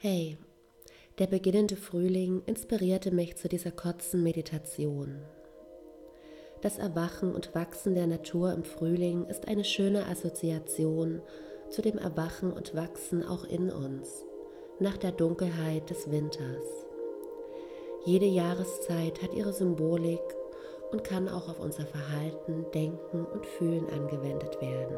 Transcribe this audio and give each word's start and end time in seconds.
Hey, 0.00 0.38
der 1.18 1.26
beginnende 1.26 1.74
Frühling 1.74 2.42
inspirierte 2.46 3.10
mich 3.10 3.36
zu 3.36 3.48
dieser 3.48 3.72
kurzen 3.72 4.22
Meditation. 4.22 5.22
Das 6.60 6.78
Erwachen 6.78 7.34
und 7.34 7.52
Wachsen 7.56 7.96
der 7.96 8.06
Natur 8.06 8.52
im 8.52 8.62
Frühling 8.62 9.24
ist 9.24 9.48
eine 9.48 9.64
schöne 9.64 10.06
Assoziation 10.06 11.20
zu 11.68 11.82
dem 11.82 11.98
Erwachen 11.98 12.52
und 12.52 12.76
Wachsen 12.76 13.26
auch 13.26 13.42
in 13.42 13.72
uns, 13.72 14.24
nach 14.78 14.96
der 14.98 15.10
Dunkelheit 15.10 15.90
des 15.90 16.08
Winters. 16.12 16.64
Jede 18.04 18.26
Jahreszeit 18.26 19.20
hat 19.20 19.34
ihre 19.34 19.52
Symbolik 19.52 20.22
und 20.92 21.02
kann 21.02 21.28
auch 21.28 21.48
auf 21.48 21.58
unser 21.58 21.86
Verhalten, 21.86 22.66
Denken 22.72 23.24
und 23.24 23.44
Fühlen 23.44 23.88
angewendet 23.90 24.62
werden. 24.62 24.96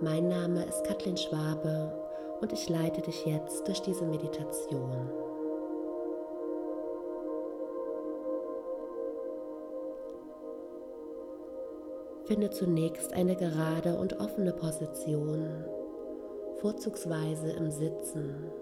Mein 0.00 0.28
Name 0.28 0.66
ist 0.66 0.84
Kathleen 0.84 1.16
Schwabe 1.16 1.99
und 2.40 2.52
ich 2.52 2.68
leite 2.68 3.02
dich 3.02 3.26
jetzt 3.26 3.66
durch 3.68 3.80
diese 3.82 4.04
Meditation. 4.04 5.10
Finde 12.24 12.50
zunächst 12.50 13.12
eine 13.12 13.34
gerade 13.34 13.98
und 13.98 14.20
offene 14.20 14.52
Position, 14.52 15.64
vorzugsweise 16.60 17.50
im 17.50 17.70
Sitzen. 17.70 18.52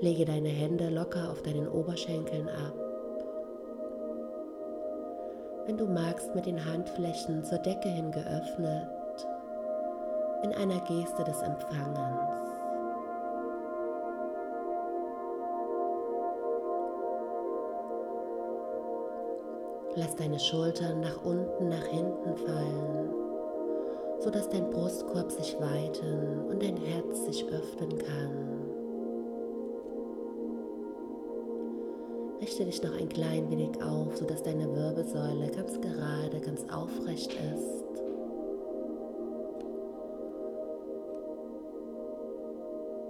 Lege 0.00 0.24
deine 0.26 0.50
Hände 0.50 0.90
locker 0.90 1.30
auf 1.30 1.42
deinen 1.42 1.66
Oberschenkeln 1.66 2.48
ab. 2.48 2.74
Wenn 5.66 5.76
du 5.76 5.86
magst, 5.86 6.34
mit 6.34 6.46
den 6.46 6.64
Handflächen 6.64 7.42
zur 7.42 7.58
Decke 7.58 7.88
hin 7.88 8.12
geöffnet, 8.12 8.97
in 10.42 10.52
einer 10.52 10.80
Geste 10.80 11.24
des 11.24 11.42
Empfangens. 11.42 12.38
Lass 19.96 20.14
deine 20.14 20.38
Schultern 20.38 21.00
nach 21.00 21.24
unten, 21.24 21.68
nach 21.68 21.86
hinten 21.86 22.36
fallen, 22.36 23.10
sodass 24.20 24.48
dein 24.48 24.70
Brustkorb 24.70 25.32
sich 25.32 25.58
weiten 25.58 26.46
und 26.48 26.62
dein 26.62 26.76
Herz 26.76 27.24
sich 27.24 27.44
öffnen 27.46 27.98
kann. 27.98 28.48
Richte 32.40 32.64
dich 32.64 32.80
noch 32.82 32.96
ein 32.96 33.08
klein 33.08 33.50
wenig 33.50 33.82
auf, 33.82 34.16
sodass 34.16 34.44
deine 34.44 34.72
Wirbelsäule 34.72 35.50
ganz 35.50 35.80
gerade, 35.80 36.40
ganz 36.40 36.64
aufrecht 36.72 37.32
ist. 37.54 38.07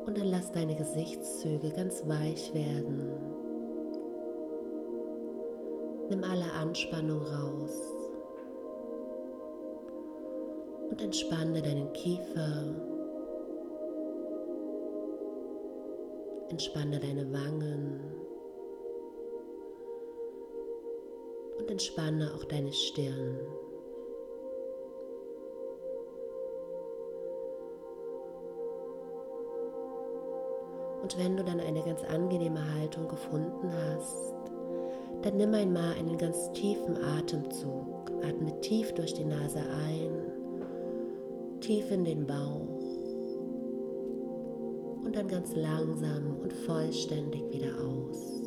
Und 0.09 0.17
dann 0.17 0.29
lass 0.29 0.51
deine 0.51 0.75
Gesichtszüge 0.75 1.69
ganz 1.69 2.09
weich 2.09 2.55
werden. 2.55 3.13
Nimm 6.09 6.25
alle 6.25 6.51
Anspannung 6.51 7.21
raus. 7.21 7.93
Und 10.89 11.03
entspanne 11.03 11.61
deinen 11.61 11.93
Kiefer. 11.93 12.75
Entspanne 16.49 16.99
deine 16.99 17.31
Wangen. 17.31 18.01
Und 21.59 21.71
entspanne 21.71 22.33
auch 22.35 22.45
deine 22.45 22.73
Stirn. 22.73 23.37
Und 31.09 31.19
wenn 31.19 31.39
du 31.39 31.43
dann 31.43 31.59
eine 31.59 31.81
ganz 31.81 32.05
angenehme 32.05 32.61
Haltung 32.75 33.09
gefunden 33.09 33.73
hast, 33.73 34.35
dann 35.23 35.39
nimm 35.39 35.55
einmal 35.55 35.95
einen 35.95 36.19
ganz 36.19 36.53
tiefen 36.53 37.03
Atemzug. 37.03 38.13
Atme 38.23 38.61
tief 38.61 38.93
durch 38.93 39.15
die 39.15 39.25
Nase 39.25 39.59
ein, 39.59 40.11
tief 41.63 41.91
in 41.91 42.05
den 42.05 42.27
Bauch 42.27 42.83
und 45.03 45.17
dann 45.17 45.29
ganz 45.29 45.57
langsam 45.57 46.37
und 46.43 46.53
vollständig 46.53 47.43
wieder 47.53 47.73
aus. 47.83 48.43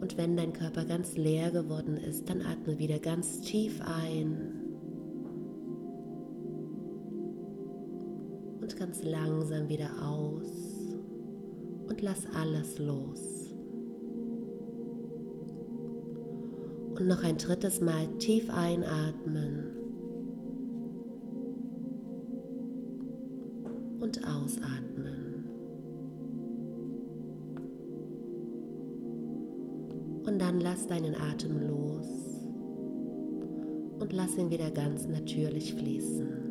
Und 0.00 0.18
wenn 0.18 0.36
dein 0.36 0.52
Körper 0.52 0.84
ganz 0.84 1.16
leer 1.16 1.52
geworden 1.52 1.98
ist, 1.98 2.28
dann 2.28 2.42
atme 2.42 2.80
wieder 2.80 2.98
ganz 2.98 3.42
tief 3.42 3.80
ein 3.80 4.55
und 8.66 8.76
ganz 8.76 9.04
langsam 9.04 9.68
wieder 9.68 9.90
aus 10.02 10.50
und 11.88 12.02
lass 12.02 12.26
alles 12.34 12.80
los. 12.80 13.54
Und 16.98 17.06
noch 17.06 17.22
ein 17.22 17.38
drittes 17.38 17.80
Mal 17.80 18.08
tief 18.18 18.50
einatmen 18.50 19.66
und 24.00 24.20
ausatmen. 24.26 25.44
Und 30.26 30.40
dann 30.40 30.60
lass 30.60 30.88
deinen 30.88 31.14
Atem 31.14 31.68
los 31.68 32.08
und 34.00 34.12
lass 34.12 34.36
ihn 34.36 34.50
wieder 34.50 34.72
ganz 34.72 35.06
natürlich 35.06 35.72
fließen. 35.72 36.45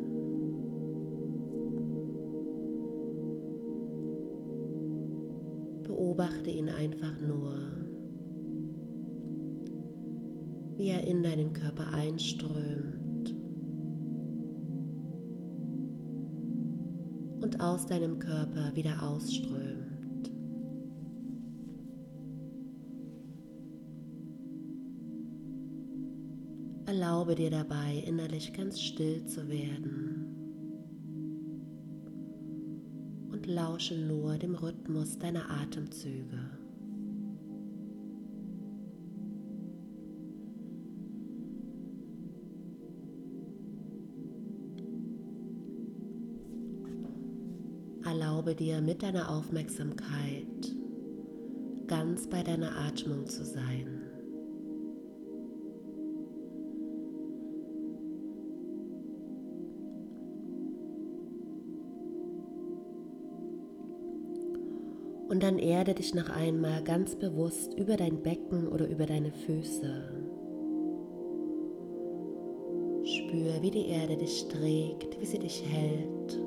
Beobachte 6.16 6.48
ihn 6.48 6.70
einfach 6.70 7.20
nur, 7.20 7.58
wie 10.78 10.88
er 10.88 11.06
in 11.06 11.22
deinen 11.22 11.52
Körper 11.52 11.92
einströmt 11.92 13.34
und 17.42 17.60
aus 17.60 17.84
deinem 17.84 18.18
Körper 18.18 18.74
wieder 18.74 19.02
ausströmt. 19.02 20.32
Erlaube 26.86 27.34
dir 27.34 27.50
dabei, 27.50 28.02
innerlich 28.06 28.54
ganz 28.54 28.80
still 28.80 29.26
zu 29.26 29.46
werden. 29.50 30.35
Lausche 33.46 33.96
nur 33.96 34.36
dem 34.38 34.54
Rhythmus 34.54 35.18
deiner 35.18 35.48
Atemzüge. 35.50 36.38
Erlaube 48.04 48.54
dir 48.54 48.80
mit 48.80 49.02
deiner 49.02 49.30
Aufmerksamkeit 49.30 50.46
ganz 51.86 52.28
bei 52.28 52.42
deiner 52.42 52.76
Atmung 52.76 53.26
zu 53.26 53.44
sein. 53.44 54.05
Und 65.28 65.42
dann 65.42 65.58
erde 65.58 65.94
dich 65.94 66.14
noch 66.14 66.30
einmal 66.30 66.82
ganz 66.84 67.16
bewusst 67.16 67.74
über 67.74 67.96
dein 67.96 68.22
Becken 68.22 68.68
oder 68.68 68.88
über 68.88 69.06
deine 69.06 69.32
Füße. 69.32 70.26
Spür, 73.02 73.60
wie 73.60 73.70
die 73.70 73.86
Erde 73.86 74.16
dich 74.16 74.46
trägt, 74.48 75.20
wie 75.20 75.26
sie 75.26 75.38
dich 75.38 75.64
hält. 75.64 76.40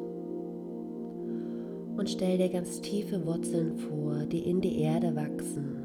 Und 1.98 2.10
stell 2.10 2.38
dir 2.38 2.50
ganz 2.50 2.80
tiefe 2.80 3.26
Wurzeln 3.26 3.78
vor, 3.78 4.26
die 4.26 4.40
in 4.40 4.62
die 4.62 4.80
Erde 4.80 5.14
wachsen, 5.16 5.76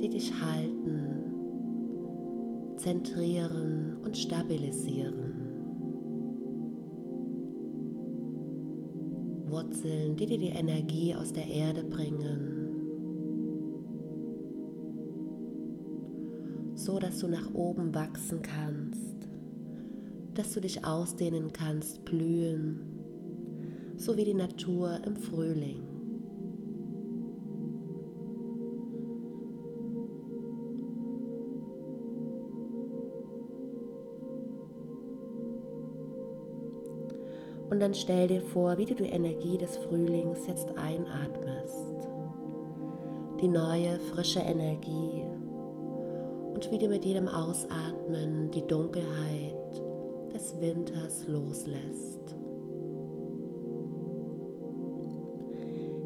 die 0.00 0.08
dich 0.08 0.32
halten, 0.40 1.24
zentrieren 2.76 3.96
und 4.04 4.16
stabilisieren. 4.16 5.35
Wurzeln, 9.50 10.16
die 10.16 10.26
dir 10.26 10.38
die 10.38 10.48
Energie 10.48 11.14
aus 11.14 11.32
der 11.32 11.46
Erde 11.46 11.84
bringen, 11.84 12.66
so 16.74 16.98
dass 16.98 17.18
du 17.18 17.28
nach 17.28 17.52
oben 17.54 17.94
wachsen 17.94 18.42
kannst, 18.42 19.28
dass 20.34 20.52
du 20.52 20.60
dich 20.60 20.84
ausdehnen 20.84 21.52
kannst, 21.52 22.04
blühen, 22.04 22.80
so 23.96 24.16
wie 24.16 24.24
die 24.24 24.34
Natur 24.34 25.00
im 25.04 25.16
Frühling. 25.16 25.95
Und 37.76 37.80
dann 37.80 37.92
stell 37.92 38.26
dir 38.26 38.40
vor, 38.40 38.78
wie 38.78 38.86
du 38.86 38.94
die 38.94 39.04
Energie 39.04 39.58
des 39.58 39.76
Frühlings 39.76 40.46
jetzt 40.46 40.66
einatmest. 40.78 42.08
Die 43.38 43.48
neue, 43.48 43.98
frische 43.98 44.40
Energie. 44.40 45.26
Und 46.54 46.70
wie 46.70 46.78
du 46.78 46.88
mit 46.88 47.04
jedem 47.04 47.28
Ausatmen 47.28 48.50
die 48.50 48.66
Dunkelheit 48.66 49.82
des 50.32 50.58
Winters 50.58 51.28
loslässt. 51.28 52.34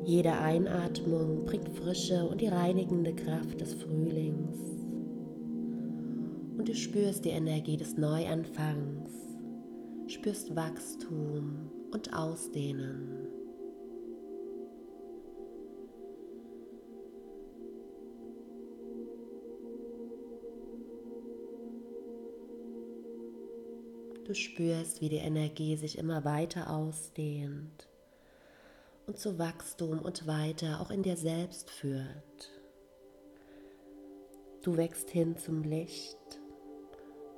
Jede 0.03 0.33
Einatmung 0.33 1.45
bringt 1.45 1.69
Frische 1.69 2.27
und 2.29 2.41
die 2.41 2.49
reinigende 2.49 3.15
Kraft 3.15 3.61
des 3.61 3.75
Frühlings. 3.75 4.59
Und 6.59 6.69
du 6.69 6.75
spürst 6.75 7.25
die 7.25 7.31
Energie 7.31 7.77
des 7.77 7.97
Neuanfangs, 7.97 9.30
spürst 10.11 10.55
Wachstum 10.57 11.71
und 11.93 12.13
Ausdehnen. 12.13 13.29
Du 24.25 24.35
spürst, 24.35 25.01
wie 25.01 25.09
die 25.09 25.17
Energie 25.17 25.77
sich 25.77 25.99
immer 25.99 26.25
weiter 26.25 26.71
ausdehnt 26.71 27.89
und 29.07 29.19
zu 29.19 29.39
Wachstum 29.39 29.99
und 30.01 30.27
weiter 30.27 30.81
auch 30.81 30.91
in 30.91 31.03
dir 31.03 31.17
selbst 31.17 31.71
führt. 31.71 32.51
Du 34.63 34.77
wächst 34.77 35.11
hin 35.11 35.37
zum 35.37 35.63
Licht, 35.63 36.40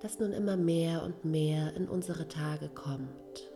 das 0.03 0.19
nun 0.19 0.33
immer 0.33 0.57
mehr 0.57 1.05
und 1.05 1.25
mehr 1.25 1.75
in 1.77 1.89
unsere 1.89 2.27
Tage 2.27 2.69
kommt. 2.69 3.53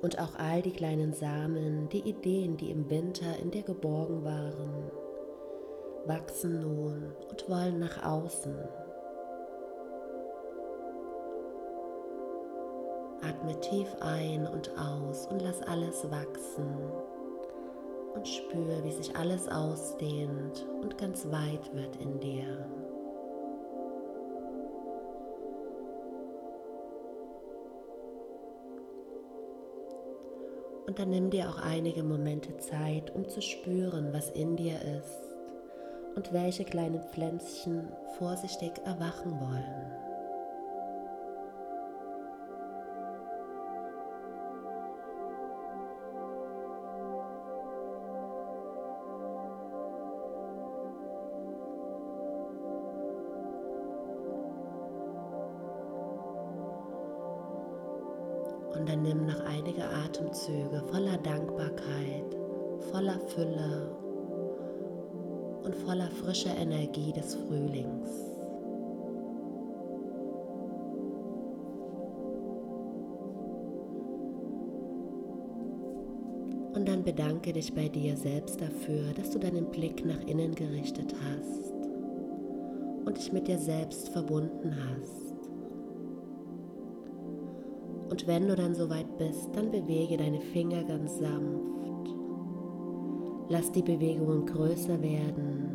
Und 0.00 0.18
auch 0.20 0.36
all 0.36 0.62
die 0.62 0.72
kleinen 0.72 1.12
Samen, 1.12 1.88
die 1.88 2.08
Ideen, 2.08 2.56
die 2.56 2.70
im 2.70 2.88
Winter 2.88 3.38
in 3.40 3.50
dir 3.50 3.62
geborgen 3.62 4.24
waren, 4.24 4.90
wachsen 6.06 6.60
nun 6.60 7.12
und 7.30 7.48
wollen 7.48 7.78
nach 7.78 8.04
außen. 8.04 8.54
Atme 13.22 13.58
tief 13.60 13.88
ein 14.00 14.46
und 14.46 14.70
aus 14.78 15.26
und 15.26 15.42
lass 15.42 15.62
alles 15.62 16.10
wachsen 16.10 16.76
und 18.14 18.26
spüre, 18.26 18.84
wie 18.84 18.92
sich 18.92 19.16
alles 19.16 19.48
ausdehnt 19.48 20.66
und 20.82 20.98
ganz 20.98 21.26
weit 21.30 21.74
wird 21.74 21.96
in 21.96 22.20
dir. 22.20 22.66
Und 30.86 30.98
dann 30.98 31.10
nimm 31.10 31.30
dir 31.30 31.48
auch 31.48 31.62
einige 31.62 32.02
Momente 32.02 32.56
Zeit, 32.58 33.14
um 33.14 33.28
zu 33.28 33.40
spüren, 33.40 34.12
was 34.12 34.30
in 34.30 34.56
dir 34.56 34.74
ist 34.98 35.22
und 36.16 36.32
welche 36.32 36.64
kleinen 36.64 37.00
Pflänzchen 37.00 37.88
vorsichtig 38.18 38.72
erwachen 38.84 39.40
wollen. 39.40 40.01
Und 58.74 58.88
dann 58.88 59.02
nimm 59.02 59.26
noch 59.26 59.40
einige 59.44 59.84
Atemzüge 59.84 60.82
voller 60.90 61.18
Dankbarkeit, 61.18 62.36
voller 62.90 63.20
Fülle 63.28 63.96
und 65.62 65.74
voller 65.76 66.10
frischer 66.10 66.56
Energie 66.56 67.12
des 67.12 67.34
Frühlings. 67.34 68.32
Und 76.74 76.88
dann 76.88 77.04
bedanke 77.04 77.52
dich 77.52 77.72
bei 77.74 77.88
dir 77.88 78.16
selbst 78.16 78.60
dafür, 78.60 79.12
dass 79.14 79.30
du 79.30 79.38
deinen 79.38 79.70
Blick 79.70 80.04
nach 80.04 80.20
innen 80.26 80.54
gerichtet 80.54 81.14
hast 81.30 81.70
und 83.04 83.16
dich 83.16 83.32
mit 83.32 83.46
dir 83.46 83.58
selbst 83.58 84.08
verbunden 84.08 84.74
hast. 84.74 85.31
Und 88.12 88.26
wenn 88.26 88.46
du 88.46 88.54
dann 88.54 88.74
soweit 88.74 89.16
bist, 89.16 89.48
dann 89.54 89.70
bewege 89.70 90.18
deine 90.18 90.42
Finger 90.42 90.84
ganz 90.84 91.18
sanft 91.18 92.10
Lass 93.48 93.72
die 93.72 93.80
Bewegungen 93.80 94.44
größer 94.44 95.00
werden. 95.00 95.70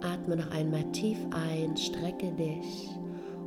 Atme 0.00 0.34
noch 0.34 0.50
einmal 0.50 0.82
tief 0.90 1.16
ein, 1.30 1.76
strecke 1.76 2.32
dich 2.32 2.88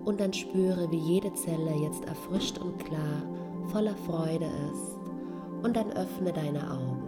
und 0.05 0.21
dann 0.21 0.31
spüre, 0.31 0.89
wie 0.89 1.15
jede 1.15 1.33
Zelle 1.33 1.73
jetzt 1.83 2.05
erfrischt 2.05 2.59
und 2.59 2.79
klar, 2.79 3.23
voller 3.67 3.97
Freude 4.05 4.45
ist. 4.71 4.95
Und 5.63 5.75
dann 5.75 5.91
öffne 5.91 6.31
deine 6.31 6.71
Augen. 6.71 7.02